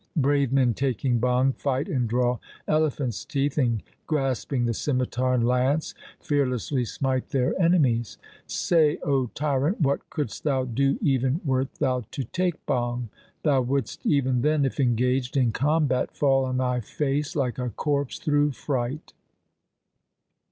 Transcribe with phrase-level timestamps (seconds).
[0.15, 5.93] Brave men taking bhang fight and draw elephant's teeth, and grasping the scimitar and lance
[6.19, 8.17] fearlessly smite their enemies.
[8.47, 13.09] Say, O tyrant, what couldst thou do even wert thou to take bhang?
[13.43, 18.17] Thou wouldst even then, if engaged in combat, fall on thy face like a corpse
[18.17, 19.13] through fright.